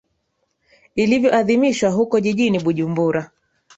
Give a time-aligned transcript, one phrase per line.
[0.95, 3.31] ilivyo adhimishwa huko jijini bujumbura